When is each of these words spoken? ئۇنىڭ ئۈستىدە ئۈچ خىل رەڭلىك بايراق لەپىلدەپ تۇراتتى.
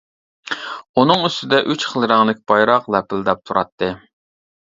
ئۇنىڭ 1.01 1.25
ئۈستىدە 1.27 1.59
ئۈچ 1.73 1.85
خىل 1.91 2.07
رەڭلىك 2.13 2.41
بايراق 2.53 2.89
لەپىلدەپ 2.97 3.43
تۇراتتى. 3.51 3.91